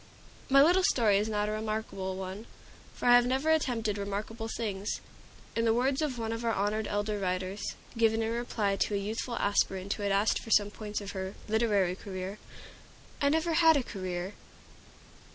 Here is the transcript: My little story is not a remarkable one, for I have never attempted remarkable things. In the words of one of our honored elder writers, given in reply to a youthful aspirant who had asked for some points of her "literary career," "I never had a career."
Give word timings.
My 0.49 0.63
little 0.63 0.81
story 0.81 1.19
is 1.19 1.29
not 1.29 1.47
a 1.47 1.51
remarkable 1.51 2.15
one, 2.15 2.47
for 2.95 3.07
I 3.07 3.13
have 3.13 3.27
never 3.27 3.51
attempted 3.51 3.99
remarkable 3.99 4.47
things. 4.47 4.99
In 5.55 5.63
the 5.63 5.75
words 5.75 6.01
of 6.01 6.17
one 6.17 6.31
of 6.31 6.43
our 6.43 6.53
honored 6.55 6.87
elder 6.87 7.19
writers, 7.19 7.61
given 7.95 8.23
in 8.23 8.31
reply 8.31 8.77
to 8.77 8.95
a 8.95 8.97
youthful 8.97 9.35
aspirant 9.35 9.93
who 9.93 10.01
had 10.01 10.11
asked 10.11 10.41
for 10.41 10.49
some 10.49 10.71
points 10.71 11.01
of 11.01 11.11
her 11.11 11.35
"literary 11.47 11.93
career," 11.95 12.39
"I 13.21 13.29
never 13.29 13.53
had 13.53 13.77
a 13.77 13.83
career." 13.83 14.33